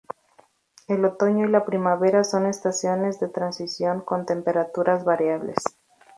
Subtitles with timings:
[0.87, 5.57] El otoño y la primavera son estaciones de transición con temperaturas variables.